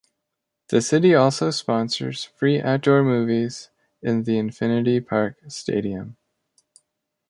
The 0.69 0.81
city 0.81 1.13
also 1.13 1.51
sponsors 1.51 2.23
free 2.23 2.59
outdoor 2.59 3.03
movies 3.03 3.69
in 4.01 4.23
the 4.23 4.39
Infinity 4.39 4.99
Park 4.99 5.35
stadium. 5.49 6.17